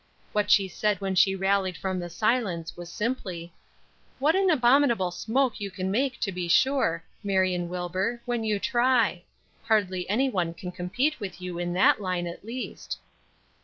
[0.31, 3.53] What she said when she rallied from the silence was simply:
[4.17, 9.21] "What an abominable smoke you can make to be sure, Marion Wilbur, when you try.
[9.65, 12.97] Hardly any one can compete with you in that line, at least."